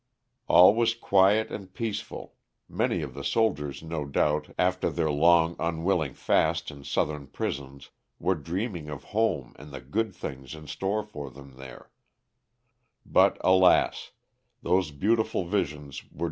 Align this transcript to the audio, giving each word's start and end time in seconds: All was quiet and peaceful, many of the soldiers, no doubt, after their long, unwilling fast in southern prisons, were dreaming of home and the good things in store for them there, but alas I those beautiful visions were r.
All 0.47 0.73
was 0.73 0.95
quiet 0.95 1.51
and 1.51 1.71
peaceful, 1.71 2.33
many 2.67 3.03
of 3.03 3.13
the 3.13 3.23
soldiers, 3.23 3.83
no 3.83 4.03
doubt, 4.03 4.49
after 4.57 4.89
their 4.89 5.11
long, 5.11 5.55
unwilling 5.59 6.15
fast 6.15 6.71
in 6.71 6.83
southern 6.83 7.27
prisons, 7.27 7.91
were 8.17 8.33
dreaming 8.33 8.89
of 8.89 9.03
home 9.03 9.53
and 9.59 9.69
the 9.71 9.79
good 9.79 10.11
things 10.15 10.55
in 10.55 10.65
store 10.65 11.03
for 11.03 11.29
them 11.29 11.55
there, 11.55 11.91
but 13.05 13.37
alas 13.41 14.09
I 14.11 14.15
those 14.69 14.89
beautiful 14.89 15.45
visions 15.45 16.03
were 16.11 16.19
r. 16.19 16.19